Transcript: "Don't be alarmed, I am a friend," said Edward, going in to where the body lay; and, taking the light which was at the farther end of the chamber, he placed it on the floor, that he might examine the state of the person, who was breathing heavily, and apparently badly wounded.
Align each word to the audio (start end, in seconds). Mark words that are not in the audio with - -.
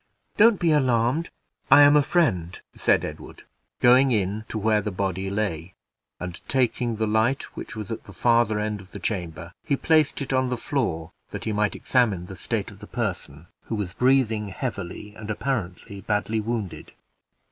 "Don't 0.35 0.59
be 0.59 0.71
alarmed, 0.71 1.29
I 1.69 1.83
am 1.83 1.95
a 1.95 2.01
friend," 2.01 2.59
said 2.75 3.05
Edward, 3.05 3.43
going 3.81 4.09
in 4.09 4.45
to 4.49 4.57
where 4.57 4.81
the 4.81 4.89
body 4.89 5.29
lay; 5.29 5.75
and, 6.19 6.41
taking 6.47 6.95
the 6.95 7.05
light 7.05 7.55
which 7.55 7.75
was 7.75 7.91
at 7.91 8.05
the 8.05 8.11
farther 8.11 8.57
end 8.59 8.81
of 8.81 8.93
the 8.93 8.99
chamber, 8.99 9.53
he 9.63 9.75
placed 9.75 10.19
it 10.19 10.33
on 10.33 10.49
the 10.49 10.57
floor, 10.57 11.11
that 11.29 11.45
he 11.45 11.53
might 11.53 11.75
examine 11.75 12.25
the 12.25 12.35
state 12.35 12.71
of 12.71 12.79
the 12.79 12.87
person, 12.87 13.45
who 13.65 13.75
was 13.75 13.93
breathing 13.93 14.47
heavily, 14.47 15.13
and 15.13 15.29
apparently 15.29 16.01
badly 16.01 16.39
wounded. 16.39 16.93